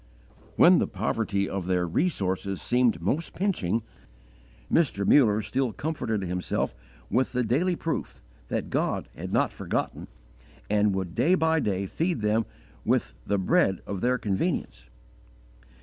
When 0.55 0.79
the 0.79 0.87
poverty 0.87 1.47
of 1.47 1.67
their 1.67 1.85
resources 1.85 2.59
seemed 2.59 3.03
most 3.03 3.35
pinching, 3.35 3.83
Mr. 4.73 5.05
Muller 5.05 5.43
still 5.43 5.73
comforted 5.73 6.23
himself 6.23 6.73
with 7.11 7.33
the 7.33 7.43
daily 7.43 7.75
proof 7.75 8.19
that 8.47 8.71
God 8.71 9.09
had 9.15 9.31
not 9.31 9.53
forgotten, 9.53 10.07
and 10.71 10.95
would 10.95 11.13
day 11.13 11.35
by 11.35 11.59
day 11.59 11.85
feed 11.85 12.21
them 12.21 12.47
with 12.83 13.13
'the 13.27 13.37
bread 13.37 13.81
of 13.85 14.01
their 14.01 14.17
convenience.' 14.17 14.87